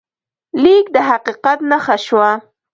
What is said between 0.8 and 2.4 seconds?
د حقیقت نښه شوه.